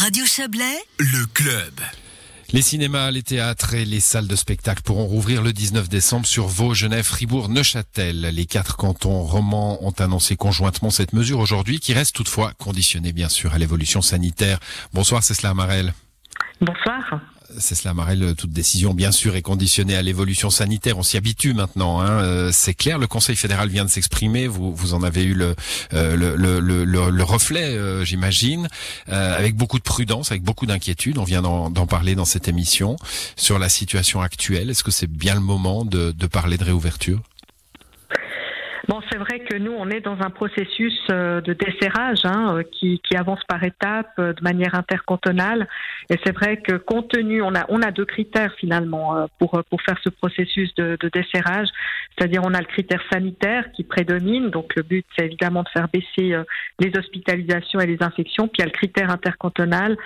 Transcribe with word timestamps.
Radio 0.00 0.24
Chablais, 0.24 0.78
le 0.98 1.26
club. 1.26 1.74
Les 2.54 2.62
cinémas, 2.62 3.10
les 3.10 3.22
théâtres 3.22 3.74
et 3.74 3.84
les 3.84 4.00
salles 4.00 4.28
de 4.28 4.34
spectacle 4.34 4.80
pourront 4.80 5.04
rouvrir 5.04 5.42
le 5.42 5.52
19 5.52 5.90
décembre 5.90 6.24
sur 6.24 6.46
Vaud, 6.46 6.72
Genève, 6.72 7.04
Fribourg, 7.04 7.50
Neuchâtel. 7.50 8.22
Les 8.22 8.46
quatre 8.46 8.78
cantons 8.78 9.20
romans 9.20 9.84
ont 9.84 9.92
annoncé 9.98 10.36
conjointement 10.36 10.88
cette 10.88 11.12
mesure 11.12 11.38
aujourd'hui, 11.38 11.80
qui 11.80 11.92
reste 11.92 12.14
toutefois 12.14 12.54
conditionnée 12.54 13.12
bien 13.12 13.28
sûr 13.28 13.52
à 13.52 13.58
l'évolution 13.58 14.00
sanitaire. 14.00 14.58
Bonsoir, 14.94 15.22
c'est 15.22 15.34
cela, 15.34 15.52
Marel. 15.52 15.92
Bonsoir 16.62 17.20
c'est 17.58 17.74
cela, 17.74 17.94
Marel, 17.94 18.34
toute 18.36 18.50
décision 18.50 18.94
bien 18.94 19.12
sûr 19.12 19.36
est 19.36 19.42
conditionnée 19.42 19.96
à 19.96 20.02
l'évolution 20.02 20.50
sanitaire. 20.50 20.98
On 20.98 21.02
s'y 21.02 21.16
habitue 21.16 21.54
maintenant. 21.54 22.00
Hein. 22.00 22.22
Euh, 22.22 22.50
c'est 22.52 22.74
clair, 22.74 22.98
le 22.98 23.06
Conseil 23.06 23.36
fédéral 23.36 23.68
vient 23.68 23.84
de 23.84 23.90
s'exprimer. 23.90 24.46
Vous, 24.46 24.74
vous 24.74 24.94
en 24.94 25.02
avez 25.02 25.22
eu 25.24 25.34
le, 25.34 25.54
euh, 25.94 26.16
le, 26.16 26.36
le, 26.36 26.84
le, 27.10 27.22
reflet, 27.24 27.64
euh, 27.64 28.04
j'imagine, 28.04 28.68
avec 29.08 29.56
beaucoup 29.56 29.78
de 29.78 29.84
prudence, 29.84 30.30
avec 30.30 30.42
beaucoup 30.42 30.66
d'inquiétude. 30.66 31.18
On 31.18 31.24
vient 31.24 31.42
d'en 31.42 31.86
parler 31.86 32.14
dans 32.14 32.24
cette 32.24 32.48
émission 32.48 32.96
sur 33.36 33.58
la 33.58 33.68
situation 33.68 34.20
actuelle. 34.20 34.70
Est-ce 34.70 34.84
que 34.84 34.90
c'est 34.90 35.10
bien 35.10 35.34
le 35.34 35.40
moment 35.40 35.84
de 35.84 36.26
parler 36.26 36.56
de 36.56 36.64
réouverture? 36.64 37.20
Bon, 38.90 39.00
c'est 39.08 39.18
vrai 39.18 39.38
que 39.38 39.56
nous, 39.56 39.70
on 39.70 39.88
est 39.88 40.00
dans 40.00 40.20
un 40.20 40.30
processus 40.30 40.98
euh, 41.12 41.40
de 41.42 41.52
desserrage 41.52 42.24
hein, 42.24 42.56
euh, 42.56 42.64
qui, 42.64 43.00
qui, 43.08 43.16
avance 43.16 43.38
par 43.46 43.62
étapes 43.62 44.10
euh, 44.18 44.32
de 44.32 44.42
manière 44.42 44.74
intercantonale. 44.74 45.68
Et 46.08 46.16
c'est 46.24 46.34
vrai 46.34 46.56
que 46.56 46.72
compte 46.72 47.08
tenu, 47.08 47.40
on 47.40 47.54
a, 47.54 47.66
on 47.68 47.82
a 47.82 47.92
deux 47.92 48.04
critères 48.04 48.52
finalement 48.58 49.28
pour, 49.38 49.62
pour 49.70 49.80
faire 49.82 49.96
ce 50.02 50.08
processus 50.08 50.74
de, 50.74 50.98
de 50.98 51.08
desserrage. 51.08 51.68
C'est-à-dire, 52.18 52.42
on 52.44 52.52
a 52.52 52.58
le 52.58 52.66
critère 52.66 53.00
sanitaire 53.12 53.70
qui 53.70 53.84
prédomine. 53.84 54.50
Donc, 54.50 54.74
le 54.74 54.82
but, 54.82 55.06
c'est 55.16 55.26
évidemment 55.26 55.62
de 55.62 55.68
faire 55.68 55.86
baisser 55.86 56.34
les 56.80 56.98
hospitalisations 56.98 57.78
et 57.78 57.86
les 57.86 58.02
infections. 58.02 58.48
Puis, 58.48 58.56
il 58.58 58.62
y 58.62 58.64
a 58.64 58.66
le 58.66 58.72
critère 58.72 59.10
intercantonal 59.10 59.96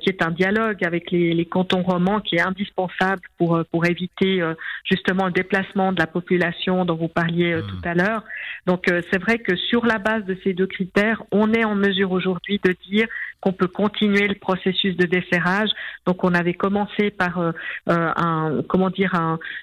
qui 0.00 0.10
est 0.10 0.22
un 0.22 0.30
dialogue 0.30 0.84
avec 0.84 1.10
les, 1.10 1.32
les, 1.32 1.46
cantons 1.46 1.82
romans 1.82 2.20
qui 2.20 2.36
est 2.36 2.42
indispensable 2.42 3.22
pour, 3.38 3.64
pour 3.72 3.86
éviter 3.86 4.42
justement 4.84 5.24
le 5.26 5.32
déplacement 5.32 5.92
de 5.92 5.98
la 5.98 6.06
population 6.06 6.84
dont 6.84 6.96
vous 6.96 7.08
parliez 7.08 7.56
mmh. 7.56 7.62
tout 7.62 7.88
à 7.88 7.94
l'heure. 7.94 8.25
Donc 8.66 8.90
euh, 8.90 9.00
c'est 9.10 9.20
vrai 9.20 9.38
que 9.38 9.56
sur 9.56 9.86
la 9.86 9.98
base 9.98 10.24
de 10.24 10.36
ces 10.42 10.52
deux 10.52 10.66
critères, 10.66 11.22
on 11.30 11.52
est 11.52 11.64
en 11.64 11.74
mesure 11.74 12.12
aujourd'hui 12.12 12.60
de 12.64 12.74
dire 12.88 13.06
qu'on 13.40 13.52
peut 13.52 13.68
continuer 13.68 14.28
le 14.28 14.34
processus 14.34 14.96
de 14.96 15.06
desserrage. 15.06 15.70
Donc 16.06 16.24
on 16.24 16.34
avait 16.34 16.54
commencé 16.54 17.10
par 17.10 17.38
euh, 17.38 17.52
euh, 17.88 18.12
un 18.16 18.62
comment 18.68 18.90
dire 18.90 19.14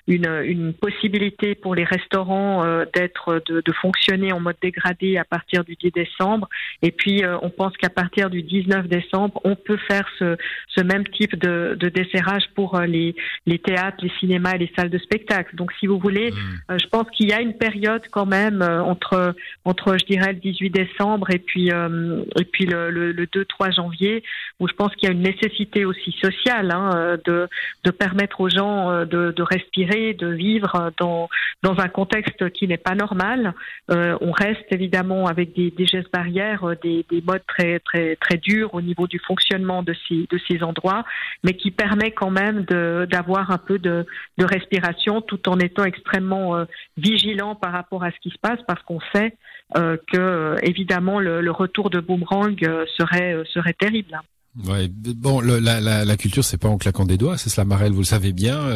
une, 0.07 0.27
une, 0.43 0.73
possibilité 0.73 1.55
pour 1.55 1.75
les 1.75 1.83
restaurants 1.83 2.63
d'être 2.93 3.41
de, 3.47 3.61
de, 3.61 3.73
fonctionner 3.73 4.31
en 4.31 4.39
mode 4.39 4.55
dégradé 4.61 5.17
à 5.17 5.23
partir 5.23 5.63
du 5.63 5.75
10 5.75 5.91
décembre. 5.91 6.49
Et 6.81 6.91
puis 6.91 7.23
on 7.41 7.49
pense 7.49 7.75
qu'à 7.77 7.89
partir 7.89 8.29
du 8.29 8.43
19 8.43 8.87
décembre, 8.87 9.39
on 9.43 9.55
peut 9.55 9.77
faire 9.87 10.07
ce, 10.19 10.37
ce 10.67 10.81
même 10.81 11.07
type 11.07 11.35
de, 11.37 11.75
de 11.79 11.89
desserrage 11.89 12.43
pour 12.55 12.79
les, 12.81 13.15
les 13.45 13.59
théâtres, 13.59 13.97
les 14.01 14.11
cinémas 14.19 14.53
et 14.55 14.59
les 14.59 14.71
salles 14.75 14.89
de 14.89 14.97
spectacle. 14.97 15.55
Donc 15.55 15.71
si 15.79 15.87
vous 15.87 15.99
voulez, 15.99 16.31
mmh. 16.31 16.77
je 16.81 16.87
pense 16.87 17.09
qu'il 17.11 17.29
y 17.29 17.33
a 17.33 17.41
une 17.41 17.53
période 17.53 18.03
quand 18.11 18.25
même 18.25 18.61
euh, 18.61 18.81
entre 18.81 19.35
entre 19.65 19.97
je 19.97 20.05
dirais 20.05 20.33
le 20.33 20.39
18 20.39 20.69
décembre 20.69 21.29
et 21.31 21.39
puis 21.39 21.71
euh, 21.71 22.23
et 22.39 22.45
puis 22.45 22.65
le, 22.65 22.89
le, 22.89 23.27
2-3 23.63 23.75
janvier 23.75 24.23
où 24.59 24.67
je 24.67 24.73
pense 24.73 24.93
qu'il 24.95 25.09
y 25.09 25.11
a 25.11 25.15
une 25.15 25.21
nécessité 25.21 25.85
aussi 25.85 26.11
sociale 26.21 26.71
hein, 26.71 26.91
euh, 26.95 27.17
de 27.25 27.49
de 27.83 27.91
permettre 27.91 28.41
aux 28.41 28.49
gens 28.49 29.05
de, 29.05 29.31
de 29.31 29.43
respirer, 29.43 30.13
de 30.13 30.27
vivre 30.27 30.91
dans 30.99 31.29
dans 31.61 31.79
un 31.79 31.87
contexte 31.87 32.49
qui 32.51 32.67
n'est 32.67 32.77
pas 32.77 32.95
normal. 32.95 33.53
on 33.89 34.31
reste 34.31 34.65
évidemment 34.71 35.27
avec 35.27 35.53
des, 35.53 35.85
gestes 35.85 36.11
barrières, 36.11 36.63
des, 36.81 37.05
des 37.09 37.21
modes 37.21 37.45
très 37.47 37.79
très 37.79 38.15
très 38.17 38.37
durs 38.37 38.73
au 38.73 38.81
niveau 38.81 39.07
du 39.07 39.19
fonctionnement 39.19 39.83
de 39.83 39.93
ces 40.07 40.27
de 40.29 40.39
ces 40.47 40.63
endroits, 40.63 41.03
mais 41.43 41.53
qui 41.53 41.71
permet 41.71 42.11
quand 42.11 42.31
même 42.31 42.63
d'avoir 42.63 43.51
un 43.51 43.57
peu 43.57 43.79
de 43.79 44.05
de 44.37 44.45
respiration 44.45 45.21
tout 45.21 45.49
en 45.49 45.59
étant 45.59 45.85
extrêmement 45.85 46.65
vigilant 46.97 47.55
par 47.55 47.71
rapport 47.71 48.03
à 48.03 48.11
ce 48.11 48.19
qui 48.19 48.29
se 48.29 48.39
passe 48.39 48.59
parce 48.67 48.81
qu'on 48.83 48.99
sait 49.13 49.33
euh, 49.75 49.97
que 50.11 50.19
euh, 50.19 50.55
évidemment 50.61 51.19
le, 51.19 51.49
retour 51.49 51.89
de 51.89 51.99
boomerang 51.99 52.55
euh, 52.63 52.85
serait 52.95 53.35
serait 53.53 53.73
terrible. 53.73 54.19
Bon, 54.55 55.41
la, 55.41 56.17
culture, 56.17 56.43
c'est 56.43 56.57
pas 56.57 56.67
en 56.67 56.77
claquant 56.77 57.05
des 57.05 57.17
doigts, 57.17 57.37
c'est 57.39 57.49
cela, 57.49 57.65
Marel, 57.65 57.91
vous 57.91 58.01
le 58.01 58.05
savez 58.05 58.33
bien. 58.33 58.67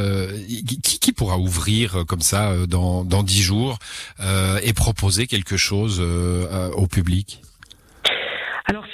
qui, 0.48 1.00
qui, 1.00 1.12
pourra 1.12 1.38
ouvrir 1.38 2.04
comme 2.08 2.22
ça 2.22 2.66
dans 2.68 3.04
dans 3.04 3.22
dix 3.24 3.42
jours 3.42 3.78
et 4.64 4.74
proposer 4.74 5.28
quelque 5.28 5.56
chose 5.56 6.00
au 6.00 6.88
public? 6.88 7.42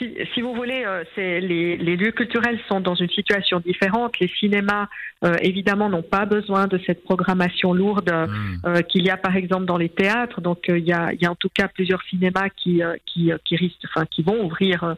Si, 0.04 0.16
si, 0.34 0.42
vous 0.42 0.54
voulez, 0.54 0.84
euh, 0.86 1.04
c'est 1.16 1.40
les, 1.40 1.78
les, 1.78 1.96
lieux 1.96 2.12
culturels 2.12 2.60
sont 2.68 2.82
dans 2.82 2.96
une 2.96 3.10
situation 3.10 3.60
différente. 3.60 4.20
Les 4.20 4.28
cinémas, 4.40 4.88
euh, 5.24 5.36
évidemment, 5.42 5.90
n'ont 5.90 6.04
pas 6.04 6.26
besoin 6.26 6.68
de 6.68 6.80
cette 6.86 7.04
programmation 7.04 7.74
lourde 7.74 8.12
hmm. 8.12 8.68
euh, 8.68 8.82
qu'il 8.82 9.06
y 9.06 9.10
a, 9.10 9.18
par 9.18 9.36
exemple, 9.36 9.66
dans 9.66 9.78
les 9.78 9.90
théâtres. 9.90 10.42
Donc, 10.42 10.66
il 10.68 10.86
y 10.86 10.94
a, 10.94 11.14
il, 11.14 11.22
y 11.22 11.26
a, 11.26 11.32
en 11.32 11.36
tout 11.36 11.50
cas 11.54 11.68
plusieurs 11.68 12.02
cinémas 12.04 12.50
qui, 12.50 12.82
qui, 13.06 13.32
qui 13.46 13.56
risquent, 13.56 13.86
enfin, 13.86 14.06
qui 14.10 14.24
vont 14.24 14.44
ouvrir 14.44 14.96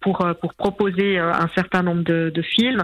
pour 0.00 0.26
pour 0.40 0.54
proposer 0.54 1.18
un 1.18 1.48
certain 1.54 1.82
nombre 1.82 2.02
de, 2.02 2.30
de 2.34 2.42
films. 2.42 2.82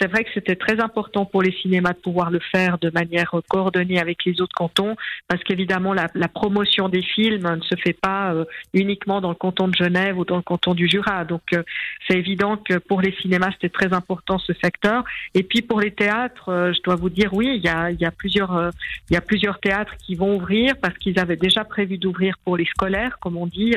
c'est 0.00 0.10
vrai 0.10 0.24
que 0.24 0.30
c'était 0.34 0.56
très 0.56 0.80
important 0.80 1.24
pour 1.24 1.42
les 1.42 1.52
cinémas 1.52 1.92
de 1.92 1.98
pouvoir 1.98 2.30
le 2.30 2.40
faire 2.52 2.78
de 2.78 2.90
manière 2.90 3.34
coordonnée 3.48 4.00
avec 4.00 4.24
les 4.24 4.40
autres 4.40 4.54
cantons, 4.54 4.96
parce 5.28 5.42
qu'évidemment, 5.44 5.92
la, 5.92 6.06
la, 6.14 6.28
promotion 6.28 6.88
des 6.88 7.02
films 7.02 7.56
ne 7.56 7.62
se 7.62 7.74
fait 7.76 7.92
pas 7.92 8.34
uniquement 8.72 9.20
dans 9.20 9.30
le 9.30 9.34
canton 9.34 9.68
de 9.68 9.74
Genève 9.74 10.18
ou 10.18 10.24
dans 10.24 10.36
le 10.36 10.42
canton 10.42 10.74
du 10.74 10.88
Jura. 10.88 10.99
Donc 11.28 11.42
euh, 11.52 11.62
c'est 12.06 12.18
évident 12.18 12.56
que 12.56 12.78
pour 12.78 13.00
les 13.00 13.12
cinémas, 13.20 13.50
c'était 13.52 13.68
très 13.68 13.92
important 13.92 14.38
ce 14.38 14.52
secteur. 14.54 15.04
Et 15.34 15.42
puis 15.42 15.62
pour 15.62 15.80
les 15.80 15.90
théâtres, 15.90 16.48
euh, 16.48 16.72
je 16.72 16.80
dois 16.82 16.96
vous 16.96 17.10
dire, 17.10 17.32
oui, 17.32 17.52
il 17.56 17.64
y 17.64 17.68
a, 17.68 17.90
y 17.90 18.04
a 18.04 18.10
plusieurs, 18.10 18.56
euh, 18.56 18.70
y 19.10 19.16
a 19.16 19.20
plusieurs 19.20 19.60
théâtres 19.60 19.94
qui 19.98 20.14
vont 20.14 20.36
ouvrir 20.36 20.74
parce 20.80 20.96
qu'ils 20.98 21.18
avaient 21.18 21.36
déjà 21.36 21.64
prévu 21.64 21.98
d'ouvrir 21.98 22.36
pour 22.44 22.56
les 22.56 22.66
scolaires, 22.66 23.18
comme 23.20 23.36
on 23.36 23.46
dit, 23.46 23.74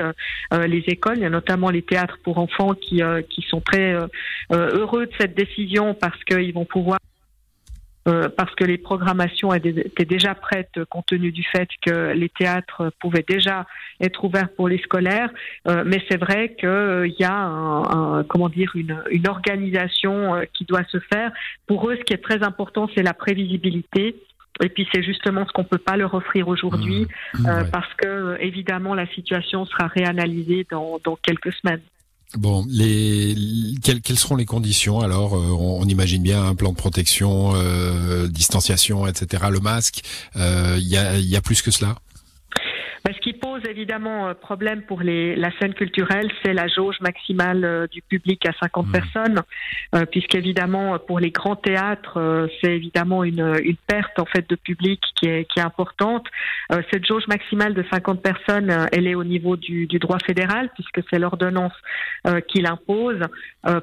les 0.51 0.84
écoles. 0.88 1.17
Il 1.17 1.23
y 1.23 1.25
a 1.25 1.29
notamment 1.29 1.69
les 1.69 1.81
théâtres 1.81 2.17
pour 2.23 2.38
enfants 2.38 2.73
qui, 2.73 3.01
qui 3.29 3.41
sont 3.44 3.61
très 3.61 3.97
heureux 4.51 5.05
de 5.05 5.11
cette 5.19 5.35
décision 5.35 5.94
parce 5.94 6.22
qu'ils 6.23 6.53
vont 6.53 6.66
pouvoir 6.66 7.00
euh, 8.08 8.28
parce 8.30 8.53
que 8.56 8.66
les 8.66 8.78
programmations 8.78 9.53
étaient 9.53 10.06
déjà 10.06 10.36
prêtes 10.36 10.84
compte 10.90 11.06
tenu 11.06 11.31
du 11.31 11.44
fait 11.44 11.69
que 11.81 12.12
les 12.12 12.28
théâtres 12.28 12.91
pouvaient 13.00 13.25
déjà 13.25 13.66
être 14.02 14.25
ouverts 14.25 14.50
pour 14.50 14.68
les 14.68 14.78
scolaires. 14.80 15.30
Euh, 15.68 15.84
mais 15.86 16.03
c'est 16.09 16.18
vrai 16.18 16.53
qu'il 16.59 16.68
euh, 16.68 17.08
y 17.19 17.24
a 17.24 17.34
un, 17.34 18.24
comment 18.25 18.50
dire 18.50 18.72
une, 18.75 19.02
une 19.09 19.28
organisation 19.28 20.41
qui 20.53 20.66
doit 20.66 20.84
se 20.90 21.00
faire. 21.00 21.31
Pour 21.66 21.90
eux, 21.90 21.96
ce 21.96 22.03
qui 22.03 22.14
est 22.14 22.24
très 22.24 22.44
important, 22.44 22.90
c'est 22.94 23.03
la 23.03 23.14
prévisibilité. 23.14 24.18
Et 24.62 24.70
puis 24.70 24.88
c'est 24.94 25.02
justement 25.02 25.47
ce 25.47 25.52
qu'on 25.52 25.64
peut 25.64 25.80
pas 25.80 25.97
leur 25.97 26.14
offrir 26.14 26.47
aujourd'hui, 26.47 27.08
mmh. 27.34 27.47
parce 27.72 27.91
que 27.96 28.38
évidemment 28.40 28.94
la 28.94 29.08
situation 29.08 29.66
sera 29.66 29.88
réanalysée 29.88 30.68
dans, 30.70 31.00
dans 31.03 31.16
quelques 31.16 31.52
semaines. 31.53 31.81
Bon, 32.38 32.66
les 32.68 33.36
quelles, 33.84 34.02
quelles, 34.02 34.18
seront 34.18 34.36
les 34.36 34.46
conditions 34.46 35.02
alors 35.02 35.36
euh, 35.36 35.52
on, 35.52 35.86
imagine 35.86 36.24
bien 36.24 36.44
un 36.44 36.56
plan 36.56 36.72
de 36.72 36.76
protection, 36.76 37.52
euh, 37.54 38.28
distanciation, 38.28 39.06
etc. 39.06 39.44
Le 39.52 39.60
masque, 39.60 40.02
euh, 40.36 40.76
il 40.80 40.88
y, 40.88 40.98
a, 40.98 41.18
y 41.18 41.36
a 41.36 41.42
plus 41.42 41.62
que 41.62 41.70
cela? 41.70 41.96
Ce 43.06 43.20
qui 43.20 43.34
pose 43.63 43.69
évidemment 43.69 44.28
euh, 44.28 44.34
problème 44.34 44.81
pour 44.84 45.01
les, 45.01 45.35
la 45.35 45.51
scène 45.59 45.74
culturelle, 45.74 46.29
c'est 46.44 46.53
la 46.53 46.68
jauge 46.68 47.00
maximale 47.01 47.63
euh, 47.63 47.88
du 47.88 48.01
public 48.01 48.46
à 48.47 48.53
50 48.62 48.88
mmh. 48.88 48.91
personnes, 48.91 49.41
euh, 49.96 50.06
puisqu'évidemment 50.06 51.00
pour 51.00 51.19
les 51.19 51.31
grands 51.31 51.56
théâtres, 51.56 52.47
c'est 52.62 52.75
évidemment 52.75 53.23
une, 53.23 53.59
une, 53.63 53.75
perte 53.88 54.19
en 54.19 54.25
fait 54.25 54.50
de 54.50 54.56
public 54.56 55.02
qui 55.16 55.28
est, 55.28 55.46
qui 55.46 55.59
est 55.59 55.63
importante. 55.63 56.25
cette 56.91 57.06
jauge 57.06 57.28
maximale 57.28 57.73
de 57.73 57.84
50 57.91 58.22
personnes, 58.22 58.88
elle 58.91 59.07
est 59.07 59.16
au 59.16 59.23
niveau 59.23 59.56
du, 59.57 59.88
du 59.88 60.00
droit 60.00 60.19
fédéral, 60.25 60.69
puisque 60.73 61.02
c'est 61.09 61.19
l'ordonnance 61.19 61.73
qui 62.47 62.62
l'impose. 62.62 63.19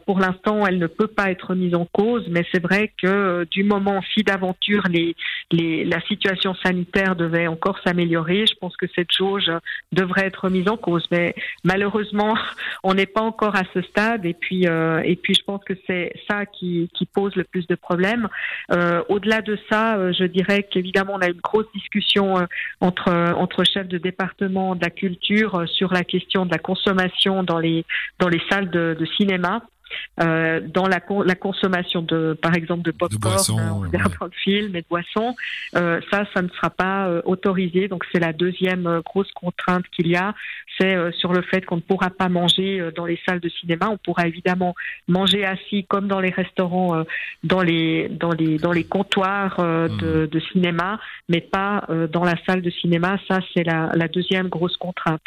pour 0.06 0.18
l'instant, 0.20 0.66
elle 0.66 0.78
ne 0.78 0.86
peut 0.86 1.06
pas 1.06 1.30
être 1.30 1.54
mise 1.54 1.74
en 1.74 1.86
cause, 1.86 2.26
mais 2.30 2.44
c'est 2.52 2.62
vrai 2.62 2.92
que 3.00 3.46
du 3.50 3.64
moment 3.64 4.00
si 4.14 4.22
d'aventure 4.22 4.84
les, 4.88 5.14
les, 5.50 5.84
la 5.84 6.00
situation 6.02 6.54
sanitaire 6.54 7.16
devait 7.16 7.46
encore 7.46 7.78
s'améliorer, 7.84 8.46
je 8.46 8.54
pense 8.60 8.76
que 8.76 8.86
cette 8.94 9.12
jauge 9.16 9.50
devrait 9.92 10.26
être 10.26 10.48
mise 10.48 10.68
en 10.68 10.76
cause. 10.76 11.06
Mais 11.10 11.34
malheureusement, 11.64 12.36
on 12.84 12.94
n'est 12.94 13.06
pas 13.06 13.20
encore 13.20 13.56
à 13.56 13.62
ce 13.74 13.82
stade. 13.82 14.24
Et 14.24 14.34
puis, 14.34 14.66
euh, 14.66 15.02
et 15.04 15.16
puis, 15.16 15.34
je 15.34 15.44
pense 15.44 15.62
que 15.64 15.74
c'est 15.86 16.12
ça 16.28 16.46
qui, 16.46 16.90
qui, 16.94 17.06
pose 17.06 17.34
le 17.36 17.44
plus 17.44 17.66
de 17.66 17.74
problèmes. 17.74 18.28
Euh, 18.72 19.02
au-delà 19.08 19.42
de 19.42 19.58
ça, 19.68 19.96
euh, 19.96 20.12
je 20.12 20.24
dirais 20.24 20.66
qu'évidemment, 20.70 21.14
on 21.14 21.20
a 21.20 21.28
une 21.28 21.40
grosse 21.40 21.70
discussion 21.74 22.46
entre 22.80 23.10
entre 23.36 23.64
chefs 23.64 23.88
de 23.88 23.98
département 23.98 24.74
de 24.74 24.84
la 24.84 24.90
culture 24.90 25.64
sur 25.68 25.92
la 25.92 26.04
question 26.04 26.46
de 26.46 26.50
la 26.50 26.58
consommation 26.58 27.42
dans 27.42 27.58
les 27.58 27.84
dans 28.18 28.28
les 28.28 28.40
salles 28.48 28.70
de, 28.70 28.96
de 28.98 29.06
cinéma. 29.16 29.62
Euh, 30.20 30.60
dans 30.60 30.86
la, 30.86 31.00
la 31.24 31.34
consommation 31.34 32.02
de, 32.02 32.38
par 32.40 32.54
exemple, 32.54 32.82
de 32.82 32.90
pop-corn 32.90 33.60
en 33.60 33.80
regardant 33.80 34.26
le 34.26 34.30
film 34.42 34.76
et 34.76 34.82
de 34.82 34.86
boissons. 34.88 35.34
Euh, 35.76 36.00
ça, 36.10 36.24
ça 36.34 36.42
ne 36.42 36.48
sera 36.48 36.70
pas 36.70 37.08
euh, 37.08 37.22
autorisé. 37.24 37.88
Donc 37.88 38.04
c'est 38.12 38.20
la 38.20 38.32
deuxième 38.32 38.86
euh, 38.86 39.00
grosse 39.02 39.30
contrainte 39.32 39.84
qu'il 39.94 40.08
y 40.08 40.16
a, 40.16 40.34
c'est 40.78 40.96
sur 41.12 41.32
le 41.32 41.42
fait 41.42 41.64
qu'on 41.64 41.76
ne 41.76 41.80
pourra 41.82 42.08
pas 42.10 42.28
manger 42.28 42.90
dans 42.96 43.04
les 43.04 43.20
salles 43.26 43.40
de 43.40 43.48
cinéma. 43.48 43.88
On 43.90 43.98
pourra 43.98 44.26
évidemment 44.26 44.74
manger 45.08 45.44
assis 45.44 45.84
comme 45.84 46.08
dans 46.08 46.20
les 46.20 46.30
restaurants, 46.30 47.04
dans 47.44 47.60
les 47.60 48.08
dans 48.08 48.32
les 48.32 48.56
dans 48.56 48.72
les 48.72 48.84
comptoirs 48.84 49.56
de, 49.58 50.24
mmh. 50.24 50.26
de, 50.28 50.40
cinéma, 50.52 50.98
mais 51.28 51.42
pas 51.42 51.86
dans 52.10 52.24
la 52.24 52.34
salle 52.46 52.62
de 52.62 52.70
cinéma. 52.70 53.18
Ça, 53.28 53.40
c'est 53.52 53.64
la, 53.64 53.90
la 53.94 54.08
deuxième 54.08 54.48
grosse 54.48 54.78
contrainte. 54.78 55.20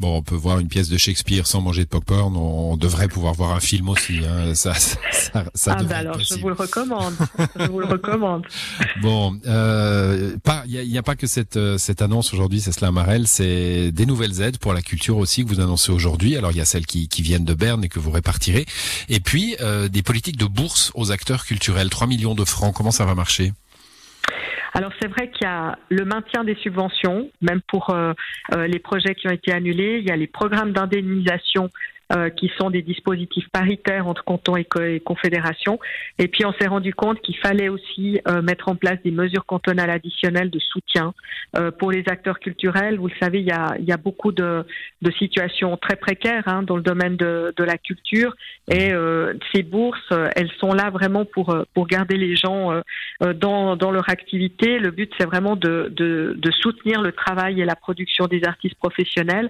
Bon, 0.00 0.16
on 0.16 0.22
peut 0.22 0.34
voir 0.34 0.58
une 0.58 0.66
pièce 0.66 0.88
de 0.88 0.98
Shakespeare 0.98 1.46
sans 1.46 1.60
manger 1.60 1.84
de 1.84 1.88
popcorn. 1.88 2.36
On 2.36 2.76
devrait 2.76 3.06
pouvoir 3.06 3.32
voir 3.34 3.52
un 3.52 3.60
film 3.60 3.88
aussi. 3.88 4.18
Hein. 4.26 4.52
Ça, 4.54 4.74
ça, 4.74 4.98
ça, 5.54 5.76
ah 5.78 5.82
bah 5.84 5.98
alors, 5.98 6.18
je 6.18 6.34
vous 6.40 6.48
le 6.48 6.54
recommande. 6.54 7.14
je 7.56 7.66
vous 7.70 7.78
le 7.80 7.86
recommande. 7.86 8.44
Bon, 9.02 9.38
euh, 9.46 10.36
pas, 10.42 10.64
il 10.66 10.88
n'y 10.88 10.96
a, 10.96 11.00
a, 11.00 11.02
pas 11.02 11.14
que 11.14 11.26
cette 11.26 11.56
euh, 11.56 11.78
cette 11.78 12.00
annonce 12.00 12.32
aujourd'hui, 12.32 12.60
c'est 12.60 12.72
cela, 12.72 12.90
Marel. 12.90 13.28
C'est 13.28 13.92
des 13.92 14.06
nouvelles 14.06 14.40
aides 14.40 14.58
pour 14.58 14.72
la 14.72 14.82
culture 14.82 15.16
aussi 15.16 15.44
que 15.44 15.48
vous 15.48 15.60
annoncez 15.60 15.92
aujourd'hui. 15.92 16.36
Alors, 16.36 16.50
il 16.52 16.58
y 16.58 16.60
a 16.60 16.64
celles 16.64 16.86
qui, 16.86 17.08
qui 17.08 17.22
viennent 17.22 17.44
de 17.44 17.54
Berne 17.54 17.84
et 17.84 17.88
que 17.88 17.98
vous 17.98 18.10
répartirez, 18.10 18.66
et 19.08 19.20
puis 19.20 19.56
euh, 19.60 19.88
des 19.88 20.02
politiques 20.02 20.36
de 20.36 20.46
bourse 20.46 20.90
aux 20.94 21.12
acteurs 21.12 21.44
culturels. 21.44 21.90
3 21.90 22.06
millions 22.06 22.34
de 22.34 22.44
francs. 22.44 22.74
Comment 22.74 22.90
ça 22.90 23.04
va 23.04 23.14
marcher? 23.14 23.52
Alors 24.74 24.90
c'est 25.00 25.06
vrai 25.08 25.30
qu'il 25.30 25.46
y 25.46 25.50
a 25.50 25.78
le 25.88 26.04
maintien 26.04 26.42
des 26.42 26.56
subventions, 26.56 27.30
même 27.40 27.60
pour 27.68 27.90
euh, 27.90 28.12
euh, 28.54 28.66
les 28.66 28.80
projets 28.80 29.14
qui 29.14 29.28
ont 29.28 29.32
été 29.32 29.52
annulés. 29.52 29.98
Il 30.00 30.08
y 30.08 30.10
a 30.10 30.16
les 30.16 30.26
programmes 30.26 30.72
d'indemnisation 30.72 31.70
euh, 32.12 32.28
qui 32.28 32.52
sont 32.58 32.68
des 32.68 32.82
dispositifs 32.82 33.48
paritaires 33.48 34.06
entre 34.06 34.24
cantons 34.24 34.58
et, 34.58 34.66
et 34.82 35.00
confédérations. 35.00 35.80
Et 36.18 36.28
puis 36.28 36.44
on 36.44 36.52
s'est 36.52 36.66
rendu 36.66 36.92
compte 36.92 37.18
qu'il 37.22 37.38
fallait 37.38 37.70
aussi 37.70 38.20
euh, 38.28 38.42
mettre 38.42 38.68
en 38.68 38.76
place 38.76 38.98
des 39.02 39.10
mesures 39.10 39.46
cantonales 39.46 39.88
additionnelles 39.88 40.50
de 40.50 40.58
soutien 40.58 41.14
euh, 41.56 41.70
pour 41.70 41.90
les 41.90 42.04
acteurs 42.08 42.40
culturels. 42.40 42.98
Vous 42.98 43.06
le 43.06 43.14
savez, 43.18 43.40
il 43.40 43.46
y 43.46 43.52
a, 43.52 43.96
beaucoup 43.96 44.32
de, 44.32 44.66
situations 45.18 45.78
très 45.78 45.96
précaires 45.96 46.42
hein, 46.44 46.62
dans 46.62 46.76
le 46.76 46.82
domaine 46.82 47.16
de, 47.16 47.54
la 47.56 47.78
culture 47.78 48.36
et 48.70 48.90
ces 49.54 49.62
bourses, 49.62 50.12
elles 50.36 50.50
sont 50.58 50.74
là 50.74 50.90
vraiment 50.90 51.24
pour, 51.24 51.56
garder 51.86 52.16
les 52.16 52.36
gens 52.36 52.82
dans, 53.20 53.90
leur 53.90 54.10
activité. 54.10 54.78
Le 54.78 54.90
but, 54.90 55.10
c'est 55.18 55.26
vraiment 55.26 55.56
de, 55.56 55.90
soutenir 56.60 57.00
le 57.00 57.12
travail 57.12 57.62
et 57.62 57.64
la 57.64 57.76
production 57.76 58.26
des 58.26 58.44
artistes 58.44 58.76
professionnels 58.76 59.48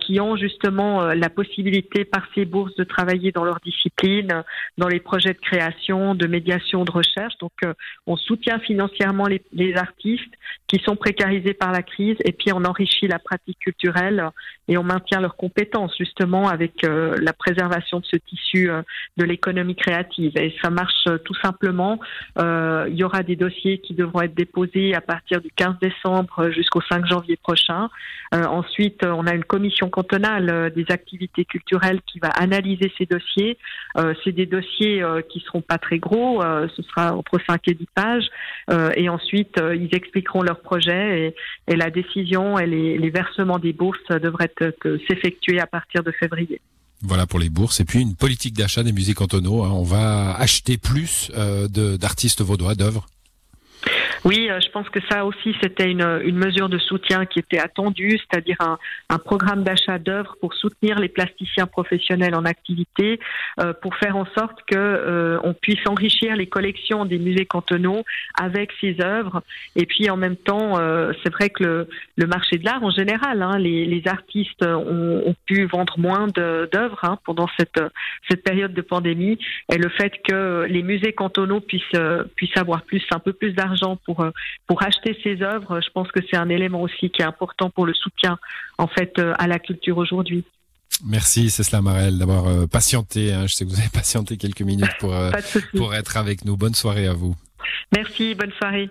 qui 0.00 0.20
ont 0.20 0.36
justement 0.36 1.14
la 1.14 1.30
possibilité 1.30 1.77
par 1.82 2.26
ces 2.34 2.44
bourses 2.44 2.74
de 2.76 2.84
travailler 2.84 3.32
dans 3.32 3.44
leur 3.44 3.60
discipline, 3.60 4.44
dans 4.76 4.88
les 4.88 5.00
projets 5.00 5.32
de 5.32 5.38
création, 5.38 6.14
de 6.14 6.26
médiation, 6.26 6.84
de 6.84 6.90
recherche. 6.90 7.36
Donc, 7.38 7.52
euh, 7.64 7.74
on 8.06 8.16
soutient 8.16 8.58
financièrement 8.58 9.26
les, 9.26 9.74
artistes 9.76 10.34
qui 10.66 10.80
sont 10.84 10.96
précarisés 10.96 11.54
par 11.54 11.72
la 11.72 11.82
crise 11.82 12.16
et 12.24 12.32
puis 12.32 12.52
on 12.52 12.64
enrichit 12.64 13.06
la 13.06 13.18
pratique 13.18 13.58
culturelle 13.58 14.28
et 14.66 14.76
on 14.78 14.82
maintient 14.82 15.20
leurs 15.20 15.36
compétences 15.36 15.94
justement 15.96 16.48
avec 16.48 16.84
euh, 16.84 17.16
la 17.20 17.32
préservation 17.32 18.00
de 18.00 18.06
ce 18.06 18.16
tissu 18.16 18.70
euh, 18.70 18.82
de 19.16 19.24
l'économie 19.24 19.76
créative. 19.76 20.36
Et 20.36 20.54
ça 20.62 20.70
marche 20.70 21.04
tout 21.24 21.34
simplement. 21.42 22.00
il 22.38 22.94
y 22.94 23.04
aura 23.04 23.22
des 23.22 23.36
dossiers 23.36 23.78
qui 23.78 23.94
devront 23.94 24.22
être 24.22 24.34
déposés 24.34 24.94
à 24.94 25.00
partir 25.00 25.40
du 25.40 25.50
15 25.54 25.74
décembre 25.80 26.50
jusqu'au 26.50 26.80
5 26.80 27.06
janvier 27.06 27.36
prochain. 27.36 27.88
ensuite, 28.32 29.04
on 29.04 29.26
a 29.26 29.34
une 29.34 29.44
commission 29.44 29.90
cantonale 29.90 30.72
des 30.74 30.86
activités 30.90 31.44
culturelles 31.44 31.67
qui 32.06 32.18
va 32.18 32.28
analyser 32.28 32.92
ces 32.98 33.06
dossiers. 33.06 33.58
Euh, 33.96 34.14
c'est 34.24 34.32
des 34.32 34.46
dossiers 34.46 35.02
euh, 35.02 35.20
qui 35.22 35.40
seront 35.40 35.60
pas 35.60 35.78
très 35.78 35.98
gros, 35.98 36.42
euh, 36.42 36.68
ce 36.76 36.82
sera 36.82 37.14
entre 37.14 37.38
5 37.46 37.60
et 37.68 37.74
10 37.74 37.86
pages. 37.94 38.28
et 38.96 39.08
ensuite, 39.08 39.56
ils 39.58 39.94
expliqueront 39.94 40.42
leur 40.42 40.60
projet 40.60 41.34
et, 41.66 41.76
la 41.76 41.90
décision 41.90 42.58
et 42.58 42.66
les, 42.66 43.10
versements 43.10 43.58
des 43.58 43.72
bourses 43.72 44.08
devraient 44.08 44.52
s'effectuer 45.08 45.60
à 45.60 45.66
partir 45.66 46.02
de 46.02 46.12
février. 46.12 46.60
Voilà 47.02 47.26
pour 47.26 47.38
les 47.38 47.48
bourses. 47.48 47.80
Et 47.80 47.84
puis 47.84 48.00
une 48.00 48.14
politique 48.14 48.54
d'achat 48.54 48.82
des 48.82 48.92
musées 48.92 49.14
cantonaux. 49.14 49.62
Hein. 49.64 49.70
On 49.72 49.84
va 49.84 50.34
acheter 50.36 50.76
plus 50.76 51.30
d'artistes 51.70 52.42
vaudois, 52.42 52.74
d'œuvres 52.74 53.06
oui, 54.24 54.48
euh, 54.50 54.58
je 54.60 54.68
pense 54.70 54.88
que 54.88 55.00
ça 55.08 55.24
aussi, 55.24 55.54
c'était 55.62 55.90
une, 55.90 56.20
une, 56.24 56.36
mesure 56.36 56.68
de 56.68 56.78
soutien 56.78 57.24
qui 57.24 57.38
était 57.38 57.58
attendue, 57.58 58.18
c'est-à-dire 58.18 58.56
un, 58.60 58.78
un, 59.10 59.18
programme 59.18 59.62
d'achat 59.62 59.98
d'œuvres 59.98 60.36
pour 60.40 60.54
soutenir 60.54 60.98
les 60.98 61.08
plasticiens 61.08 61.66
professionnels 61.66 62.34
en 62.34 62.44
activité, 62.44 63.20
euh, 63.60 63.72
pour 63.72 63.94
faire 63.96 64.16
en 64.16 64.26
sorte 64.36 64.62
que 64.66 64.76
euh, 64.76 65.38
on 65.44 65.54
puisse 65.54 65.86
enrichir 65.86 66.36
les 66.36 66.46
collections 66.46 67.04
des 67.04 67.18
musées 67.18 67.46
cantonaux 67.46 68.04
avec 68.34 68.70
ces 68.80 68.96
œuvres. 69.00 69.42
Et 69.76 69.86
puis 69.86 70.10
en 70.10 70.16
même 70.16 70.36
temps, 70.36 70.78
euh, 70.78 71.12
c'est 71.22 71.32
vrai 71.32 71.50
que 71.50 71.62
le, 71.62 71.88
le, 72.16 72.26
marché 72.26 72.58
de 72.58 72.64
l'art 72.64 72.82
en 72.82 72.90
général, 72.90 73.42
hein, 73.42 73.58
les, 73.58 73.84
les, 73.84 74.08
artistes 74.08 74.64
ont, 74.64 75.22
ont, 75.26 75.34
pu 75.46 75.64
vendre 75.66 75.98
moins 75.98 76.26
d'œuvres 76.28 77.04
hein, 77.04 77.18
pendant 77.24 77.48
cette, 77.58 77.80
cette 78.28 78.42
période 78.42 78.74
de 78.74 78.82
pandémie, 78.82 79.38
et 79.72 79.78
le 79.78 79.88
fait 79.88 80.12
que 80.26 80.66
les 80.68 80.82
musées 80.82 81.12
cantonaux 81.12 81.60
puissent, 81.60 82.00
puissent 82.36 82.56
avoir 82.56 82.82
plus, 82.82 83.02
un 83.12 83.18
peu 83.18 83.32
plus 83.32 83.52
d'argent 83.52 83.96
pour, 84.08 84.20
euh, 84.20 84.30
pour 84.66 84.82
acheter 84.82 85.14
ces 85.22 85.42
œuvres, 85.42 85.80
je 85.84 85.90
pense 85.90 86.10
que 86.10 86.20
c'est 86.30 86.38
un 86.38 86.48
élément 86.48 86.80
aussi 86.80 87.10
qui 87.10 87.20
est 87.20 87.26
important 87.26 87.68
pour 87.68 87.84
le 87.84 87.92
soutien 87.92 88.38
en 88.78 88.86
fait 88.86 89.12
euh, 89.18 89.34
à 89.38 89.46
la 89.46 89.58
culture 89.58 89.98
aujourd'hui. 89.98 90.44
Merci 91.04 91.50
Cécile 91.50 91.82
Marel 91.82 92.18
d'avoir 92.18 92.46
euh, 92.46 92.66
patienté. 92.66 93.34
Hein. 93.34 93.46
Je 93.46 93.54
sais 93.54 93.66
que 93.66 93.70
vous 93.70 93.78
avez 93.78 93.90
patienté 93.92 94.38
quelques 94.38 94.62
minutes 94.62 94.96
pour, 94.98 95.14
pour 95.76 95.94
être 95.94 96.16
avec 96.16 96.46
nous. 96.46 96.56
Bonne 96.56 96.74
soirée 96.74 97.06
à 97.06 97.12
vous. 97.12 97.36
Merci, 97.94 98.34
bonne 98.34 98.52
soirée. 98.52 98.88